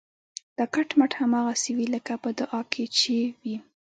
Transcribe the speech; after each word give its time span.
دا 0.57 0.65
کټ 0.73 0.89
مټ 0.99 1.11
هماغسې 1.21 1.71
وي 1.77 1.87
لکه 1.95 2.13
په 2.23 2.29
دعا 2.39 2.61
کې 2.71 2.83
چې 2.97 3.15
وي. 3.41 3.55